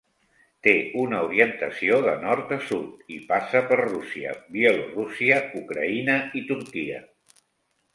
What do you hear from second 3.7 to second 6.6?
per Rússia, Bielorússia, Ucraïna i